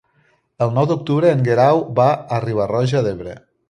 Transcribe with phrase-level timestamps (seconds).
[0.65, 2.09] El nou d'octubre en Guerau va
[2.39, 3.43] a Riba-roja d'Ebre.